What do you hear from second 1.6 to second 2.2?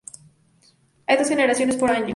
por año.